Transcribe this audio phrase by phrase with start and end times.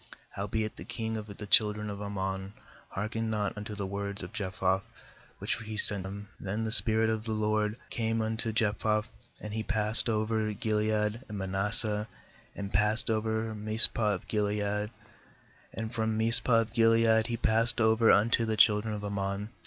[0.35, 2.53] 28Howbeit the king of the children of Amrnon
[2.89, 4.81] heark ened not unto the words of Jephthah
[5.37, 6.27] which he sent him.
[6.41, 9.03] 29Then the spirit of the LORD came upon Jephthah,
[9.39, 12.07] and he passed over Gilead and Manasseh,
[12.55, 14.89] and passed over Mizpeh of Gilead,
[15.71, 19.49] and from Mizpeh of Gilead he passed over un to the children of Aram on.